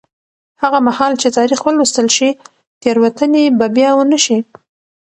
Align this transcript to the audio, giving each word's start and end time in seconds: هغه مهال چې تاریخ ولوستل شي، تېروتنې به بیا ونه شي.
هغه 0.61 0.79
مهال 0.87 1.13
چې 1.21 1.27
تاریخ 1.37 1.59
ولوستل 1.63 2.07
شي، 2.17 2.29
تېروتنې 2.81 3.43
به 3.57 3.67
بیا 3.75 3.89
ونه 3.95 4.17
شي. 4.25 4.37